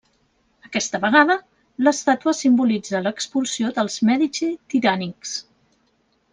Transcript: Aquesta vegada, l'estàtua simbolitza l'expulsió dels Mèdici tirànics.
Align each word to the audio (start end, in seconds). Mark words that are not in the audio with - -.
Aquesta 0.67 1.01
vegada, 1.03 1.35
l'estàtua 1.87 2.33
simbolitza 2.39 3.03
l'expulsió 3.09 3.71
dels 3.79 4.01
Mèdici 4.11 4.51
tirànics. 4.75 5.39